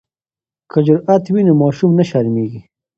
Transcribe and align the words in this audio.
که 0.71 0.79
جرات 0.87 1.25
وي 1.33 1.41
نو 1.47 1.53
ماشوم 1.61 1.91
نه 1.99 2.03
شرمیږي. 2.09 2.61